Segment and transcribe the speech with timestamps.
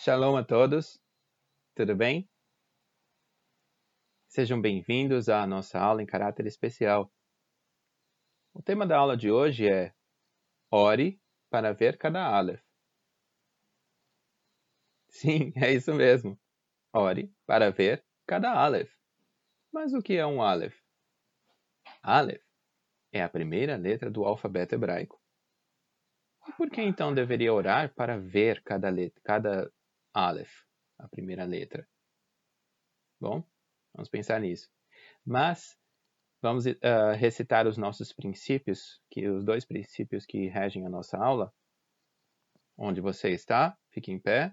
[0.00, 1.02] Shalom a todos,
[1.74, 2.30] tudo bem?
[4.28, 7.12] Sejam bem-vindos à nossa aula em caráter especial.
[8.54, 9.92] O tema da aula de hoje é
[10.70, 12.62] Ore para ver cada Aleph.
[15.08, 16.38] Sim, é isso mesmo.
[16.92, 18.94] Ore para ver cada Aleph.
[19.72, 20.78] Mas o que é um Aleph?
[22.04, 22.44] Aleph
[23.10, 25.20] é a primeira letra do alfabeto hebraico.
[26.46, 29.72] E por que então deveria orar para ver cada, letra, cada
[30.18, 30.64] Aleph,
[30.98, 31.88] a primeira letra?
[33.20, 33.44] Bom,
[33.94, 34.68] vamos pensar nisso.
[35.24, 35.78] Mas
[36.42, 41.54] vamos uh, recitar os nossos princípios, que os dois princípios que regem a nossa aula.
[42.76, 44.52] Onde você está, fique em pé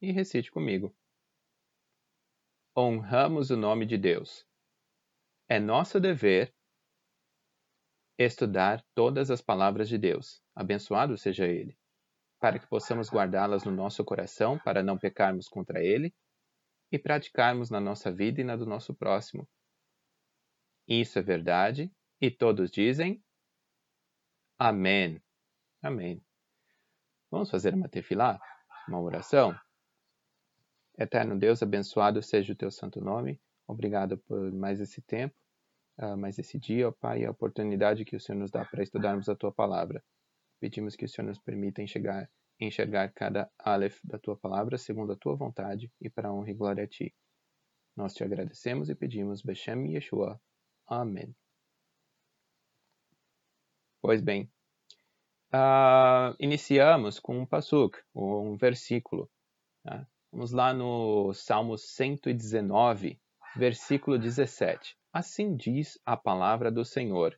[0.00, 0.96] e recite comigo.
[2.74, 4.46] Honramos o nome de Deus.
[5.46, 6.54] É nosso dever
[8.16, 11.76] estudar todas as palavras de Deus, abençoado seja Ele,
[12.42, 16.12] para que possamos guardá-las no nosso coração para não pecarmos contra Ele
[16.90, 19.48] e praticarmos na nossa vida e na do nosso próximo.
[20.88, 21.88] Isso é verdade,
[22.20, 23.22] e todos dizem
[24.58, 25.22] Amém.
[25.80, 26.20] Amém.
[27.30, 28.40] Vamos fazer uma tefilá,
[28.88, 29.56] uma oração?
[30.98, 33.40] Eterno Deus, abençoado seja o teu santo nome.
[33.68, 35.36] Obrigado por mais esse tempo
[35.98, 39.28] uh, mais esse dia, ó Pai, a oportunidade que o Senhor nos dá para estudarmos
[39.28, 40.02] a Tua palavra.
[40.62, 45.16] Pedimos que o Senhor nos permita enxergar, enxergar cada Aleph da Tua palavra segundo a
[45.16, 47.12] Tua vontade e para honra e glória a Ti.
[47.96, 50.40] Nós te agradecemos e pedimos Beshem Yeshua.
[50.86, 51.34] Amém.
[54.00, 54.48] Pois bem,
[55.52, 59.28] uh, iniciamos com um pasuk, um versículo.
[59.82, 60.06] Tá?
[60.30, 63.20] Vamos lá no Salmo 119,
[63.56, 64.96] versículo 17.
[65.12, 67.36] Assim diz a palavra do Senhor.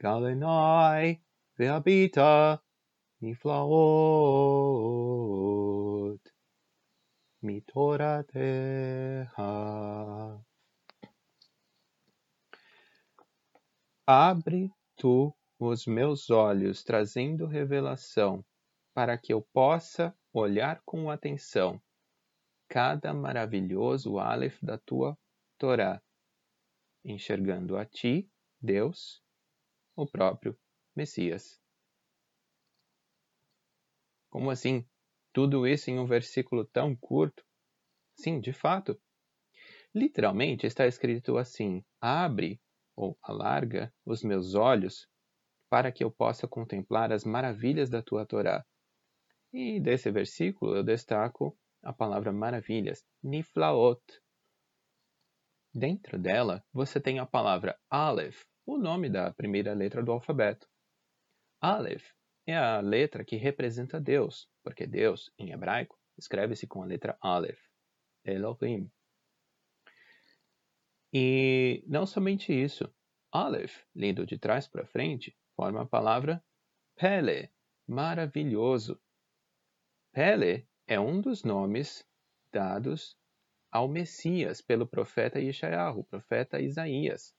[0.00, 1.20] Galenai
[1.58, 2.62] ve'abita
[3.20, 4.28] niflaot
[7.42, 9.28] mitorateha.
[14.06, 18.44] Abre tu os meus olhos, trazendo revelação,
[18.94, 21.82] para que eu possa olhar com atenção
[22.68, 25.18] cada maravilhoso Aleph da tua
[25.58, 26.00] Torá,
[27.04, 29.22] enxergando a ti, Deus,
[29.98, 30.56] o próprio
[30.94, 31.60] Messias.
[34.30, 34.86] Como assim?
[35.32, 37.44] Tudo isso em um versículo tão curto?
[38.14, 39.00] Sim, de fato.
[39.92, 42.60] Literalmente está escrito assim: abre
[42.94, 45.08] ou alarga os meus olhos
[45.68, 48.64] para que eu possa contemplar as maravilhas da tua Torá.
[49.52, 54.00] E desse versículo eu destaco a palavra maravilhas, niflaot.
[55.74, 60.68] Dentro dela, você tem a palavra Aleph, o nome da primeira letra do alfabeto.
[61.58, 62.12] Aleph
[62.46, 67.58] é a letra que representa Deus, porque Deus, em hebraico, escreve-se com a letra Aleph,
[68.22, 68.92] Elohim.
[71.10, 72.94] E não somente isso,
[73.32, 76.44] Aleph, lido de trás para frente, forma a palavra
[76.94, 77.50] Pele,
[77.86, 79.00] maravilhoso.
[80.12, 82.06] Pele é um dos nomes
[82.52, 83.16] dados
[83.72, 87.34] ao Messias pelo profeta Yeshayahu, profeta Isaías.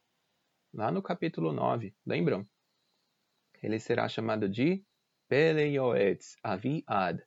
[0.71, 2.47] Lá no capítulo 9, lembram?
[3.61, 4.85] Ele será chamado de
[5.27, 7.19] Peleioetz Aviad,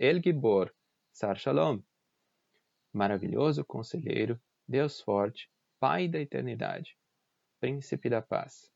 [0.00, 0.74] El Gibor,
[1.12, 1.80] Sar Shalom.
[2.92, 5.48] Maravilhoso conselheiro, Deus forte,
[5.78, 6.98] Pai da eternidade,
[7.60, 8.68] Príncipe da paz.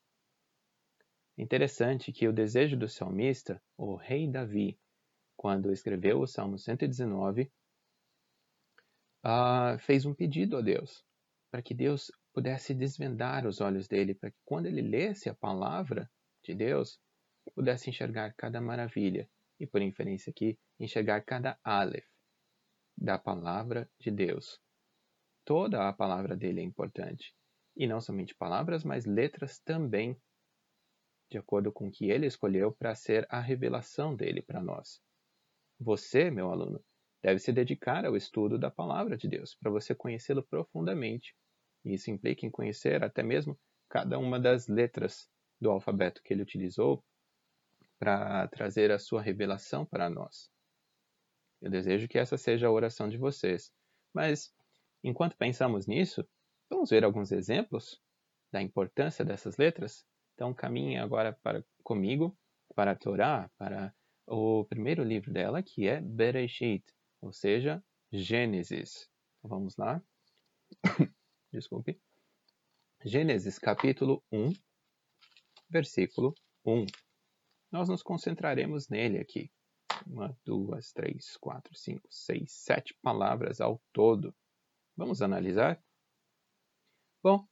[1.37, 4.79] Interessante que o desejo do salmista, o rei Davi,
[5.37, 7.49] quando escreveu o Salmo 119, uh,
[9.25, 11.05] ah, fez um pedido a Deus,
[11.51, 16.09] para que Deus pudesse desvendar os olhos dele, para que quando ele lesse a palavra
[16.45, 16.97] de Deus,
[17.53, 19.29] pudesse enxergar cada maravilha,
[19.59, 22.07] e por inferência aqui, enxergar cada Aleph
[22.97, 24.61] da palavra de Deus.
[25.45, 27.35] Toda a palavra dele é importante.
[27.77, 30.17] E não somente palavras, mas letras também,
[31.29, 35.03] de acordo com o que ele escolheu para ser a revelação dele para nós.
[35.81, 36.81] Você, meu aluno,
[37.21, 41.35] deve se dedicar ao estudo da palavra de Deus, para você conhecê-lo profundamente.
[41.85, 43.59] Isso implica em conhecer até mesmo
[43.89, 45.29] cada uma das letras
[45.61, 47.05] do alfabeto que ele utilizou
[47.99, 50.51] para trazer a sua revelação para nós.
[51.61, 53.73] Eu desejo que essa seja a oração de vocês.
[54.15, 54.53] Mas,
[55.03, 56.27] enquanto pensamos nisso,
[56.71, 58.01] vamos ver alguns exemplos
[58.53, 60.07] da importância dessas letras?
[60.35, 62.39] Então, caminhe agora para, comigo
[62.75, 63.93] para a Torá, para
[64.27, 66.85] o primeiro livro dela, que é Bereshit,
[67.21, 67.83] ou seja,
[68.13, 69.11] Gênesis.
[69.39, 70.01] Então, vamos lá.
[71.51, 71.99] Desculpe.
[73.03, 74.53] Gênesis capítulo 1,
[75.71, 76.85] versículo 1.
[77.73, 79.51] Nós nos concentraremos nele aqui.
[80.07, 84.35] uma, duas, três, quatro, cinco, seis, sete palavras ao todo.
[84.95, 85.83] Vamos analisar?
[87.23, 87.49] Bom,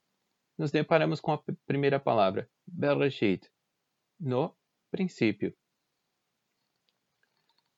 [0.58, 3.50] nos deparamos com a primeira palavra, Bereshit,
[4.20, 4.54] no
[4.90, 5.56] princípio.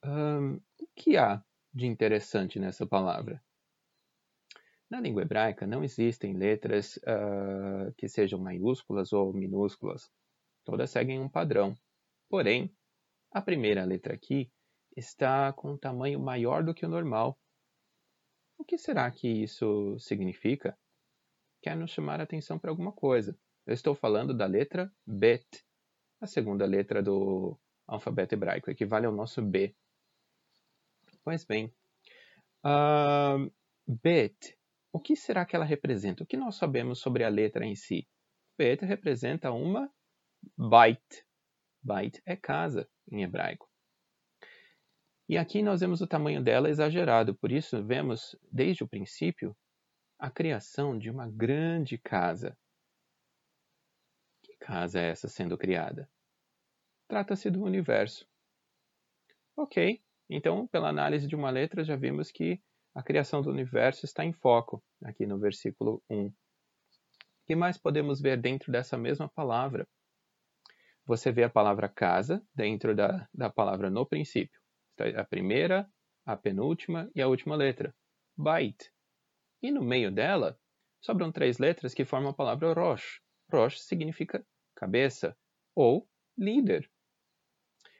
[0.05, 3.41] O que há de interessante nessa palavra?
[4.91, 10.11] Na língua hebraica não existem letras uh, que sejam maiúsculas ou minúsculas.
[10.65, 11.77] Todas seguem um padrão.
[12.29, 12.75] Porém,
[13.31, 14.51] a primeira letra aqui
[14.97, 17.39] está com um tamanho maior do que o normal.
[18.57, 20.77] O que será que isso significa?
[21.63, 23.39] Quer nos chamar a atenção para alguma coisa.
[23.67, 25.47] Eu estou falando da letra Bet,
[26.21, 29.77] a segunda letra do alfabeto hebraico, equivale ao nosso B.
[31.23, 31.73] Pois bem,
[32.65, 33.53] uh,
[33.87, 34.58] Bet
[34.99, 36.25] o que será que ela representa?
[36.25, 38.05] O que nós sabemos sobre a letra em si?
[38.59, 39.89] Bet representa uma
[40.57, 41.25] bait.
[41.81, 43.71] Bait é casa em hebraico.
[45.29, 49.57] E aqui nós vemos o tamanho dela exagerado, por isso vemos desde o princípio
[50.19, 52.59] a criação de uma grande casa.
[54.43, 56.11] Que casa é essa sendo criada?
[57.07, 58.27] Trata-se do universo.
[59.57, 62.61] Ok, então pela análise de uma letra já vimos que
[62.99, 66.27] a criação do universo está em foco, aqui no versículo 1.
[66.27, 66.33] O
[67.47, 69.87] que mais podemos ver dentro dessa mesma palavra?
[71.07, 74.61] Você vê a palavra casa dentro da, da palavra no princípio.
[75.17, 75.89] A primeira,
[76.27, 77.95] a penúltima e a última letra.
[78.37, 78.91] Bait.
[79.63, 80.59] E no meio dela,
[81.01, 83.21] sobram três letras que formam a palavra Rosh.
[83.49, 85.37] Rosh significa cabeça
[85.73, 86.91] ou líder.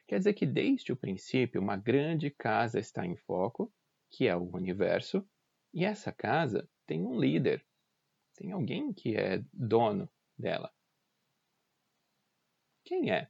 [0.09, 3.71] Quer dizer que desde o princípio uma grande casa está em foco
[4.09, 5.27] que é o universo,
[5.73, 7.65] e essa casa tem um líder,
[8.35, 10.73] tem alguém que é dono dela.
[12.83, 13.29] Quem é?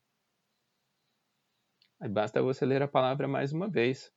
[2.00, 4.12] Aí basta você ler a palavra mais uma vez.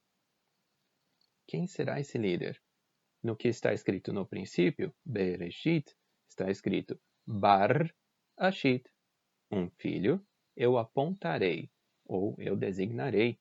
[1.48, 2.62] Quem será esse líder?
[3.22, 5.96] No que está escrito no princípio, Bereshit,
[6.28, 7.92] está escrito Bar
[8.36, 8.88] Ashit,
[9.50, 10.24] um filho
[10.56, 11.70] eu apontarei
[12.04, 13.40] ou eu designarei.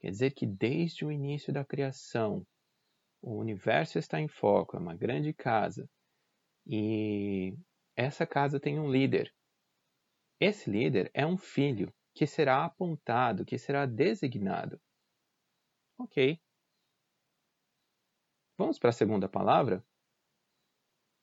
[0.00, 2.46] Quer dizer que desde o início da criação,
[3.22, 5.88] o universo está em foco, é uma grande casa.
[6.66, 7.54] E
[7.94, 9.32] essa casa tem um líder.
[10.40, 14.80] Esse líder é um filho que será apontado, que será designado.
[15.98, 16.40] Ok.
[18.56, 19.84] Vamos para a segunda palavra?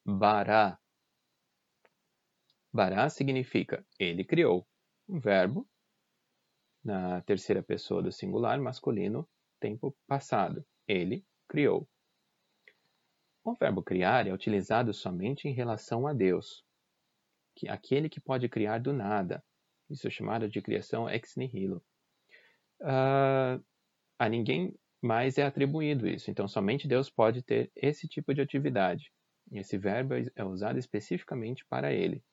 [0.05, 0.79] Bará.
[2.71, 4.67] Bará significa ele criou.
[5.09, 5.67] Um verbo
[6.87, 9.27] na terceira pessoa do singular masculino,
[9.59, 10.65] tempo passado.
[10.87, 11.87] Ele criou.
[13.43, 16.63] O verbo criar é utilizado somente em relação a Deus,
[17.55, 19.43] que aquele que pode criar do nada.
[19.89, 21.83] Isso é chamado de criação ex nihilo.
[22.81, 23.61] Uh,
[24.17, 29.11] a ninguém mais é atribuído isso, então somente Deus pode ter esse tipo de atividade.
[29.51, 32.23] Esse verbo é usado especificamente para ele.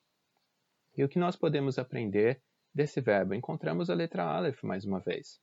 [0.97, 2.41] E o que nós podemos aprender
[2.75, 5.41] desse verbo, encontramos a letra Aleph mais uma vez.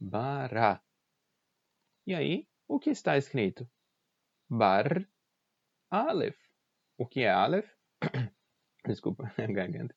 [0.00, 0.82] Bara.
[2.06, 3.68] E aí, o que está escrito?
[4.48, 5.08] Bar
[5.90, 6.38] Aleph.
[6.96, 7.70] O que é Aleph?
[8.84, 9.94] Desculpa, garganta.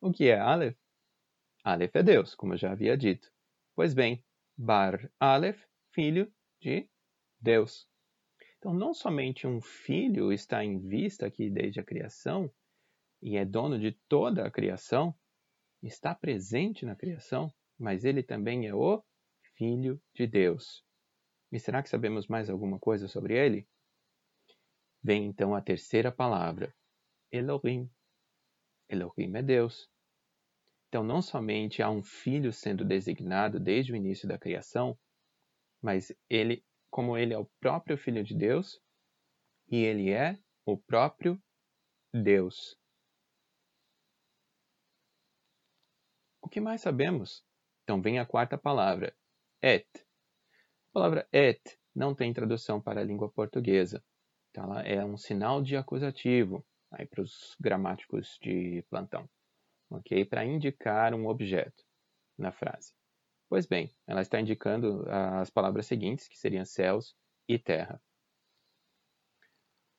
[0.00, 0.78] O que é Aleph?
[1.62, 3.30] Aleph é Deus, como eu já havia dito.
[3.74, 4.24] Pois bem,
[4.56, 6.88] Bar Aleph, filho de
[7.40, 7.88] Deus.
[8.58, 12.50] Então, não somente um filho está em vista aqui desde a criação
[13.20, 15.14] e é dono de toda a criação,
[15.86, 19.02] está presente na criação, mas ele também é o
[19.56, 20.84] Filho de Deus.
[21.52, 23.68] E será que sabemos mais alguma coisa sobre ele?
[25.02, 26.74] Vem então a terceira palavra,
[27.30, 27.90] Elohim.
[28.88, 29.88] Elohim é Deus.
[30.88, 34.98] Então, não somente há um filho sendo designado desde o início da criação,
[35.82, 38.80] mas ele, como ele é o próprio filho de Deus,
[39.68, 41.40] e ele é o próprio
[42.12, 42.78] Deus.
[46.44, 47.42] O que mais sabemos?
[47.82, 49.16] Então vem a quarta palavra,
[49.62, 49.88] et.
[49.96, 54.04] A palavra et não tem tradução para a língua portuguesa.
[54.50, 59.26] Então ela é um sinal de acusativo aí para os gramáticos de plantão,
[59.88, 60.22] ok?
[60.26, 61.82] Para indicar um objeto
[62.36, 62.92] na frase.
[63.48, 67.16] Pois bem, ela está indicando as palavras seguintes, que seriam céus
[67.48, 67.98] e terra.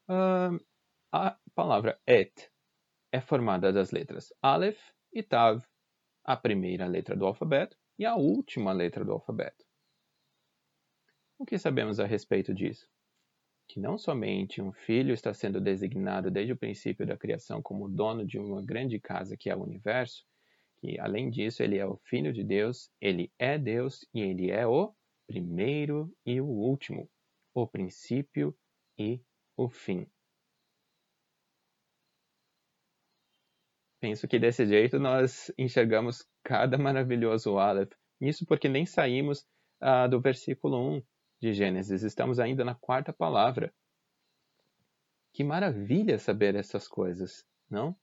[0.07, 0.63] Uh,
[1.11, 2.51] a palavra et
[3.11, 4.79] é formada das letras Aleph
[5.11, 5.65] e Tav,
[6.25, 9.63] a primeira letra do alfabeto e a última letra do alfabeto.
[11.38, 12.89] O que sabemos a respeito disso?
[13.67, 18.25] Que não somente um filho está sendo designado desde o princípio da criação como dono
[18.25, 20.25] de uma grande casa que é o universo,
[20.77, 24.65] que além disso ele é o Filho de Deus, ele é Deus e ele é
[24.65, 24.94] o
[25.27, 27.10] primeiro e o último,
[27.53, 28.55] o princípio
[28.98, 29.22] e
[29.55, 30.08] o fim.
[34.05, 37.91] Penso que desse jeito nós enxergamos cada maravilhoso Aleph.
[38.21, 39.39] Isso porque nem saímos
[39.81, 41.01] uh, do versículo 1
[41.41, 43.74] de Gênesis, estamos ainda na quarta palavra.
[45.33, 47.95] Que maravilha saber essas coisas, não?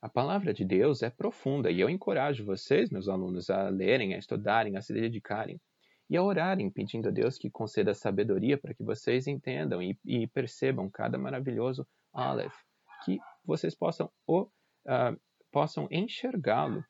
[0.00, 4.18] A palavra de Deus é profunda e eu encorajo vocês, meus alunos, a lerem, a
[4.18, 5.60] estudarem, a se dedicarem
[6.08, 10.26] e a orarem, pedindo a Deus que conceda sabedoria para que vocês entendam e, e
[10.26, 12.56] percebam cada maravilhoso Aleph,
[13.04, 14.48] que vocês possam, o,
[14.90, 15.18] uh,
[15.52, 16.84] possam enxergá-lo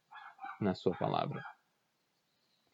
[0.61, 1.45] na sua palavra.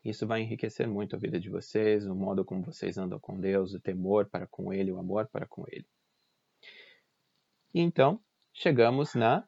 [0.05, 3.75] Isso vai enriquecer muito a vida de vocês, o modo como vocês andam com Deus,
[3.75, 5.87] o temor para com Ele, o amor para com Ele.
[7.75, 8.21] Então,
[8.55, 9.47] chegamos na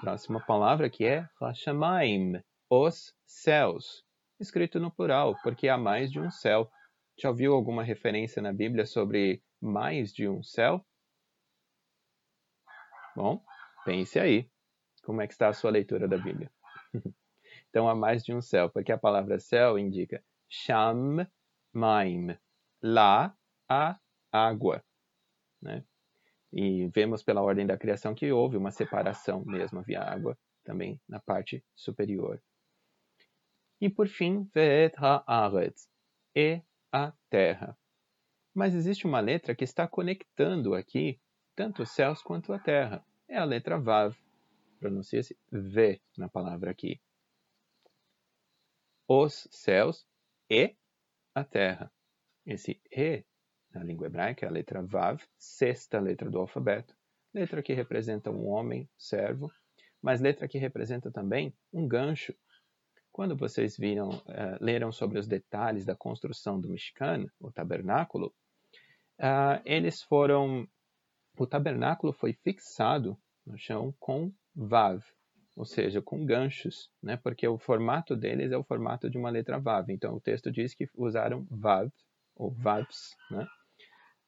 [0.00, 4.04] Próxima palavra que é Hashamayim, os céus,
[4.38, 6.70] escrito no plural, porque há mais de um céu.
[7.20, 10.86] Já ouviu alguma referência na Bíblia sobre mais de um céu?
[13.16, 13.42] Bom,
[13.84, 14.48] pense aí.
[15.08, 16.52] Como é que está a sua leitura da Bíblia?
[17.70, 21.26] então há mais de um céu, porque a palavra céu indica Sham
[21.72, 22.36] Maim.
[22.82, 23.34] Lá
[23.66, 23.98] há
[24.30, 24.84] água.
[25.62, 25.82] Né?
[26.52, 31.18] E vemos pela ordem da criação que houve uma separação mesmo, havia água também na
[31.18, 32.38] parte superior.
[33.80, 35.88] E por fim, Ve'et ha'aretz,
[36.36, 36.60] e
[36.92, 37.74] a terra.
[38.54, 41.18] Mas existe uma letra que está conectando aqui
[41.56, 43.02] tanto os céus quanto a terra.
[43.26, 44.14] É a letra Vav.
[44.78, 47.00] Pronuncia-se V na palavra aqui.
[49.06, 50.06] Os céus
[50.50, 50.76] e
[51.34, 51.92] a terra.
[52.46, 53.24] Esse E
[53.72, 56.96] na língua hebraica, é a letra Vav, sexta letra do alfabeto,
[57.32, 59.50] letra que representa um homem, servo,
[60.00, 62.34] mas letra que representa também um gancho.
[63.12, 68.34] Quando vocês viram, uh, leram sobre os detalhes da construção do Mishkan, o tabernáculo,
[69.18, 70.68] uh, eles foram,
[71.36, 75.00] o tabernáculo foi fixado no chão com Vav,
[75.54, 77.16] ou seja, com ganchos, né?
[77.16, 79.88] porque o formato deles é o formato de uma letra Vav.
[79.90, 81.88] Então o texto diz que usaram Vav,
[82.34, 83.46] ou Vavs, né?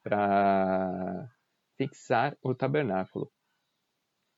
[0.04, 1.28] para
[1.76, 3.30] fixar o tabernáculo.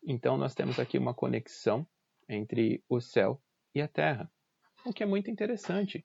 [0.04, 1.87] Então, nós temos aqui uma conexão
[2.28, 3.40] entre o céu
[3.75, 4.30] e a terra,
[4.84, 6.04] o que é muito interessante,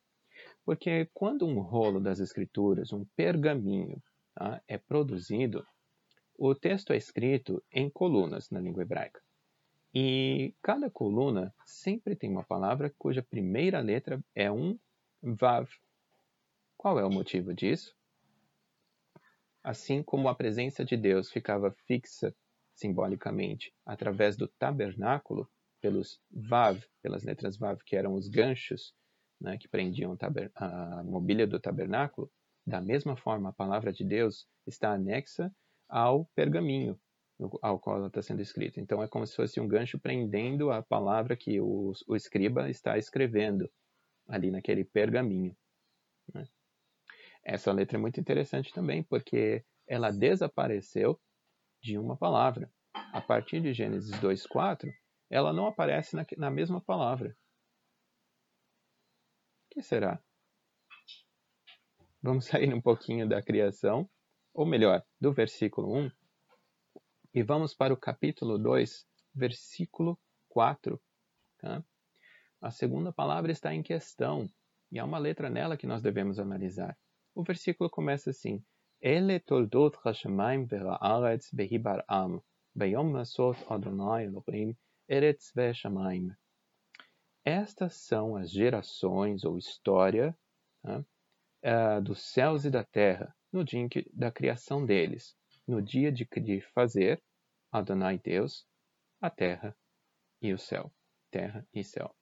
[0.64, 4.02] porque quando um rolo das Escrituras, um pergaminho,
[4.36, 5.66] tá, é produzido,
[6.38, 9.20] o texto é escrito em colunas na língua hebraica.
[9.94, 14.78] E cada coluna sempre tem uma palavra cuja primeira letra é um
[15.22, 15.68] Vav.
[16.78, 17.96] Qual é o motivo disso?
[19.64, 22.36] Assim como a presença de Deus ficava fixa
[22.74, 25.50] simbolicamente através do tabernáculo,
[25.82, 28.94] pelos vav, pelas letras vav, que eram os ganchos
[29.42, 30.16] né, que prendiam
[30.56, 32.32] a mobília do tabernáculo,
[32.66, 35.52] da mesma forma a palavra de Deus está anexa
[35.90, 37.00] ao pergaminho
[37.62, 38.80] ao qual está sendo escrita.
[38.80, 42.98] Então é como se fosse um gancho prendendo a palavra que o, o escriba está
[42.98, 43.70] escrevendo
[44.28, 45.56] ali naquele pergaminho.
[46.34, 46.46] Né?
[47.44, 51.20] Essa letra é muito interessante também, porque ela desapareceu
[51.82, 52.72] de uma palavra.
[53.14, 54.92] A partir de Gênesis 2:4,
[55.30, 57.30] ela não aparece na, na mesma palavra.
[59.66, 60.22] O que será?
[62.22, 64.10] Vamos sair um pouquinho da criação,
[64.54, 66.12] ou melhor, do versículo 1,
[67.38, 71.00] e vamos para o capítulo 2, versículo 4.
[71.60, 71.84] Tá?
[72.60, 74.50] A segunda palavra está em questão,
[74.92, 76.98] e há uma letra nela que nós devemos analisar.
[77.36, 78.66] O versículo começa assim:
[79.00, 82.42] Ele toldot hashamayim ve'haaretz behibar am,
[82.74, 84.76] beyom nasot Adonai Elohim
[85.08, 86.32] eretz ve'shamayim.
[87.46, 90.36] Estas são as gerações ou história
[90.82, 95.38] tá, uh, dos céus e da terra no dia da criação deles,
[95.68, 97.22] no dia de, de fazer
[97.72, 98.66] Adonai Deus
[99.22, 99.76] a terra
[100.42, 100.94] e o céu,
[101.30, 102.16] terra e céu.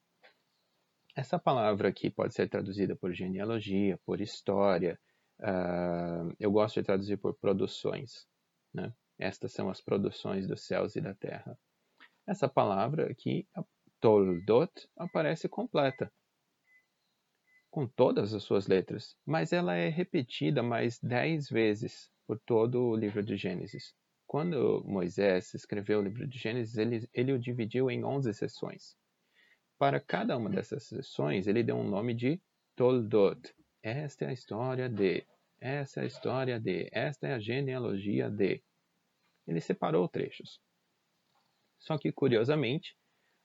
[1.16, 5.00] Essa palavra aqui pode ser traduzida por genealogia, por história.
[5.40, 8.28] Uh, eu gosto de traduzir por produções.
[8.74, 8.94] Né?
[9.18, 11.58] Estas são as produções dos céus e da terra.
[12.28, 13.48] Essa palavra aqui,
[14.02, 16.12] toldot, aparece completa,
[17.70, 22.96] com todas as suas letras, mas ela é repetida mais dez vezes por todo o
[22.96, 23.94] livro de Gênesis.
[24.28, 28.98] Quando Moisés escreveu o livro de Gênesis, ele, ele o dividiu em onze sessões.
[29.78, 32.42] Para cada uma dessas sessões, ele deu um nome de
[32.76, 33.54] Toldot.
[33.84, 35.26] Esta é a história de,
[35.60, 38.64] essa é a história de, esta é a genealogia de.
[39.48, 40.60] Ele separou trechos.
[41.80, 42.98] Só que, curiosamente,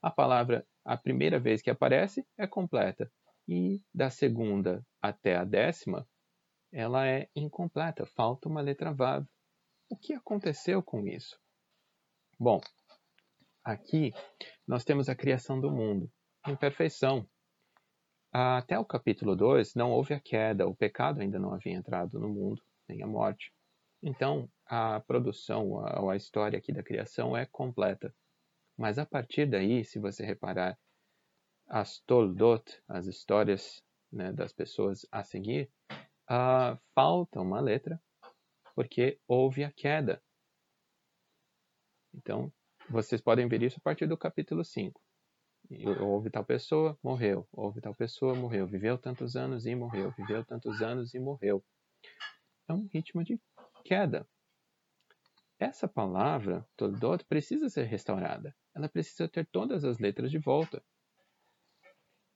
[0.02, 3.10] a palavra a primeira vez que aparece é completa.
[3.46, 6.08] E da segunda até a décima,
[6.72, 9.26] ela é incompleta, falta uma letra Vav.
[9.88, 11.38] O que aconteceu com isso?
[12.38, 12.60] Bom,
[13.64, 14.12] aqui
[14.66, 16.10] nós temos a criação do mundo
[16.46, 17.28] em perfeição.
[18.32, 22.28] Até o capítulo 2 não houve a queda, o pecado ainda não havia entrado no
[22.28, 23.52] mundo, nem a morte.
[24.02, 28.14] Então, a produção, a, a história aqui da criação é completa.
[28.78, 30.78] Mas a partir daí, se você reparar,
[31.66, 35.70] as toldot, as histórias né, das pessoas a seguir,
[36.30, 38.00] uh, falta uma letra,
[38.74, 40.22] porque houve a queda.
[42.14, 42.52] Então,
[42.88, 45.00] vocês podem ver isso a partir do capítulo 5.
[46.00, 47.46] Houve tal pessoa, morreu.
[47.52, 48.66] Houve tal pessoa, morreu.
[48.66, 50.10] Viveu tantos anos e morreu.
[50.12, 51.64] Viveu tantos anos e morreu.
[52.68, 53.40] É um ritmo de
[53.84, 54.26] queda.
[55.58, 58.56] Essa palavra, Toldot, precisa ser restaurada.
[58.74, 60.82] Ela precisa ter todas as letras de volta.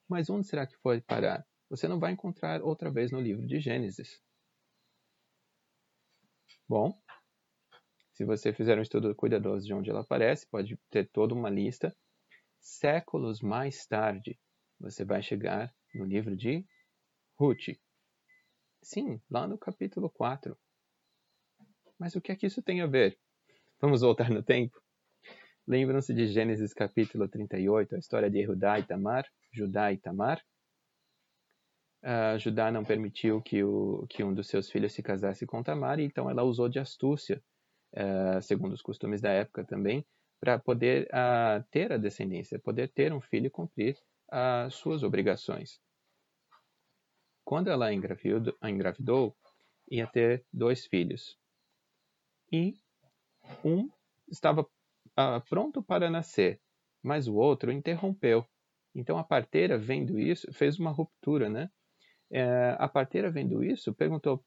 [0.09, 1.45] Mas onde será que foi parar?
[1.75, 4.23] Você não vai encontrar outra vez no livro de Gênesis.
[6.69, 6.97] Bom,
[8.13, 11.93] se você fizer um estudo cuidadoso de onde ela aparece, pode ter toda uma lista.
[12.61, 14.39] Séculos mais tarde,
[14.79, 16.65] você vai chegar no livro de
[17.37, 17.77] Ruth.
[18.81, 20.57] Sim, lá no capítulo 4.
[21.99, 23.19] Mas o que é que isso tem a ver?
[23.81, 24.81] Vamos voltar no tempo?
[25.67, 29.27] Lembram-se de Gênesis capítulo 38, a história de Judá e Tamar?
[29.53, 30.41] Judá e Tamar?
[32.39, 36.29] Judá não permitiu que, o, que um dos seus filhos se casasse com Tamar, então
[36.29, 37.43] ela usou de astúcia,
[37.95, 40.05] uh, segundo os costumes da época também,
[40.39, 43.97] para poder uh, ter a descendência, poder ter um filho e cumprir
[44.31, 45.81] as suas obrigações.
[47.43, 49.35] Quando ela engravidou, engravidou,
[49.91, 51.39] ia ter dois filhos.
[52.53, 52.75] E
[53.65, 53.89] um
[54.29, 54.67] estava
[55.49, 56.61] pronto para nascer,
[57.03, 58.47] mas o outro interrompeu.
[58.95, 61.71] Então a parteira, vendo isso, fez uma ruptura, né?
[62.37, 64.45] É, a parteira vendo isso, perguntou,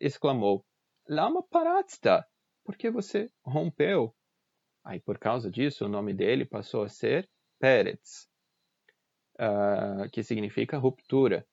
[0.00, 0.64] exclamou,
[1.06, 2.26] Lama paratsta,
[2.64, 4.16] por que você rompeu?
[4.82, 7.28] Aí, por causa disso, o nome dele passou a ser
[7.60, 8.26] Peretz,
[9.34, 11.46] uh, que significa ruptura.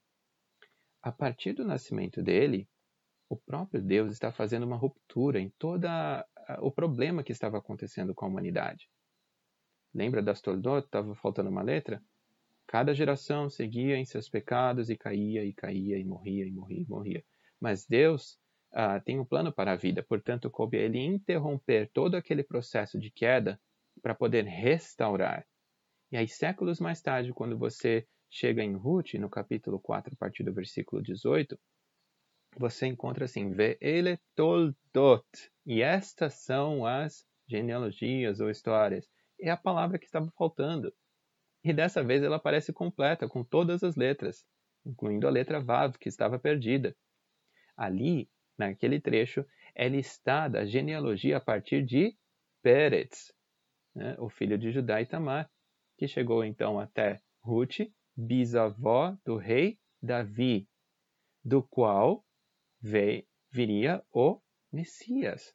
[1.02, 2.66] A partir do nascimento dele,
[3.28, 5.86] o próprio Deus está fazendo uma ruptura em todo
[6.62, 8.90] o problema que estava acontecendo com a humanidade.
[9.94, 10.86] Lembra das Toldot?
[10.86, 12.02] Estava faltando uma letra?
[12.70, 16.88] Cada geração seguia em seus pecados e caía e caía e morria e morria e
[16.88, 17.26] morria.
[17.60, 18.40] Mas Deus
[18.72, 23.00] ah, tem um plano para a vida, portanto, coube a ele interromper todo aquele processo
[23.00, 23.60] de queda
[24.04, 25.48] para poder restaurar.
[26.12, 30.44] E aí, séculos mais tarde, quando você chega em Ruth, no capítulo 4, a partir
[30.44, 31.60] do versículo 18,
[32.56, 33.52] você encontra assim,
[33.82, 35.26] ele toldot.
[35.66, 39.10] E estas são as genealogias ou histórias.
[39.42, 40.94] É a palavra que estava faltando.
[41.64, 44.46] E dessa vez ela aparece completa, com todas as letras,
[44.86, 46.96] incluindo a letra Vav, que estava perdida.
[47.76, 49.46] Ali, naquele trecho,
[49.76, 52.18] é listada a genealogia a partir de
[52.62, 53.34] Peretz,
[53.96, 55.50] né, o filho de Judá e Tamar,
[55.98, 57.80] que chegou então até Ruth,
[58.16, 60.68] bisavó do rei Davi,
[61.44, 62.26] do qual
[63.52, 64.42] viria o
[64.72, 65.54] Messias.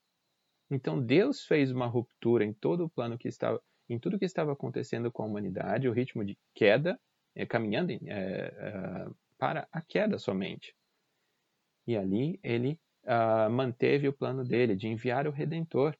[0.70, 4.52] Então Deus fez uma ruptura em todo o plano que estava em tudo que estava
[4.52, 6.98] acontecendo com a humanidade, o ritmo de queda,
[7.34, 9.06] é, caminhando é, é,
[9.38, 10.74] para a queda somente.
[11.86, 15.96] E ali ele uh, manteve o plano dele de enviar o Redentor.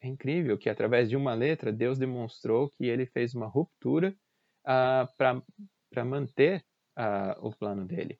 [0.00, 4.14] É incrível que através de uma letra Deus demonstrou que ele fez uma ruptura
[4.64, 5.42] uh,
[5.88, 6.64] para manter
[6.96, 8.18] uh, o plano dele.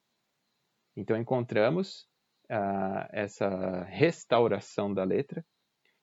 [0.97, 2.09] Então encontramos
[3.13, 5.47] essa restauração da letra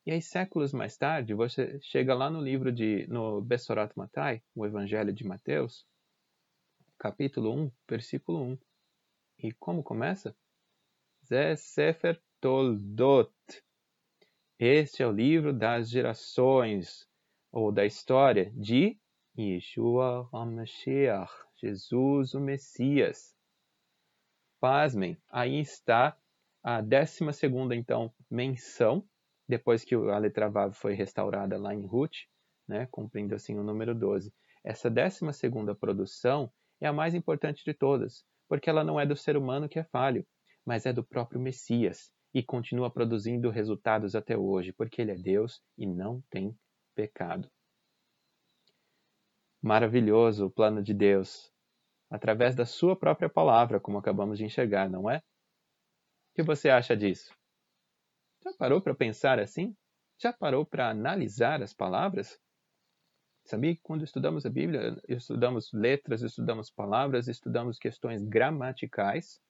[0.08, 4.66] e aí, séculos mais tarde, você chega lá no livro de, no Bessorat Matai, o
[4.66, 5.86] Evangelho de Mateus,
[6.98, 8.58] capítulo 1, versículo 1.
[9.40, 10.34] E como começa?
[11.26, 13.34] Zé Sefer Toldot.
[14.58, 17.06] Este é o livro das gerações,
[17.52, 18.98] ou da história de
[19.38, 23.36] Yeshua HaMashiach, Jesus o Messias.
[24.62, 26.18] Pasmem, aí está
[26.64, 29.06] a décima segunda, então, menção
[29.48, 32.18] depois que a letra Vav foi restaurada lá em Ruth,
[32.68, 34.34] né, cumprindo assim o número 12.
[34.64, 39.16] Essa décima segunda produção é a mais importante de todas, porque ela não é do
[39.16, 40.26] ser humano que é falho,
[40.66, 45.62] mas é do próprio Messias e continua produzindo resultados até hoje, porque ele é Deus
[45.78, 46.54] e não tem
[46.94, 47.50] pecado.
[49.62, 51.52] Maravilhoso o plano de Deus,
[52.10, 55.18] através da sua própria palavra, como acabamos de enxergar, não é?
[55.18, 57.37] O que você acha disso?
[58.48, 59.76] Já parou para pensar assim?
[60.18, 62.40] Já parou para analisar as palavras?
[63.44, 69.42] Sabia que quando estudamos a Bíblia, estudamos letras, estudamos palavras, estudamos questões gramaticais,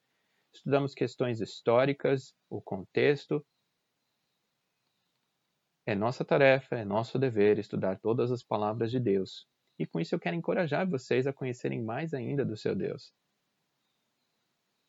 [0.51, 3.45] estudamos questões históricas, o contexto.
[5.86, 9.47] É nossa tarefa, é nosso dever estudar todas as palavras de Deus.
[9.77, 13.13] E com isso eu quero encorajar vocês a conhecerem mais ainda do seu Deus.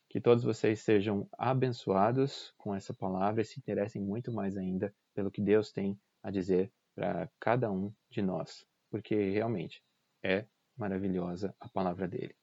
[0.09, 5.31] Que todos vocês sejam abençoados com essa palavra e se interessem muito mais ainda pelo
[5.31, 9.83] que Deus tem a dizer para cada um de nós porque realmente
[10.23, 10.45] é
[10.75, 12.35] maravilhosa a palavra dele.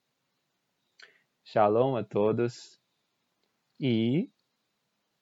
[1.45, 2.81] Shalom a todos.
[3.79, 4.31] E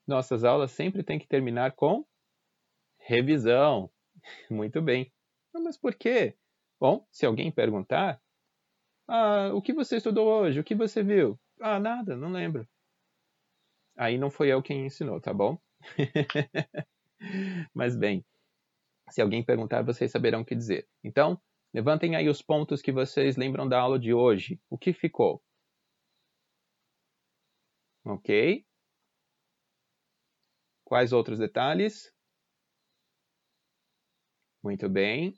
[0.07, 2.07] nossas aulas sempre têm que terminar com
[2.99, 3.91] revisão.
[4.51, 5.13] Muito bem.
[5.53, 6.37] Mas por quê?
[6.81, 8.21] Bom, se alguém perguntar,
[9.09, 10.61] ah, o que você estudou hoje?
[10.61, 11.39] O que você viu?
[11.61, 12.69] Ah, nada, não lembro.
[13.97, 15.59] Aí não foi eu quem ensinou, tá bom?
[17.75, 18.25] Mas bem,
[19.11, 20.89] se alguém perguntar, vocês saberão o que dizer.
[21.03, 21.41] Então,
[21.75, 24.61] levantem aí os pontos que vocês lembram da aula de hoje.
[24.71, 25.43] O que ficou?
[28.05, 28.65] Ok?
[30.85, 32.11] Quais outros detalhes?
[34.63, 35.35] Muito bem.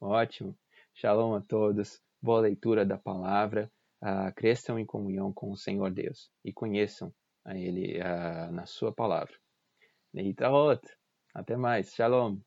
[0.00, 0.56] Ótimo.
[0.94, 2.00] Shalom a todos.
[2.22, 3.70] Boa leitura da palavra.
[4.04, 7.10] Uh, cresçam em comunhão com o Senhor Deus e conheçam
[7.42, 9.34] a Ele uh, na Sua palavra.
[10.12, 10.82] Leitraot.
[11.34, 11.94] Até mais.
[11.94, 12.38] Shalom.